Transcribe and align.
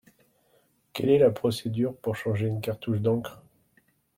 Quelle 0.93 1.11
est 1.11 1.19
la 1.19 1.29
procédure 1.29 1.95
pour 1.95 2.15
changer 2.15 2.47
une 2.47 2.59
cartouche 2.59 3.01
d'encre? 3.01 3.43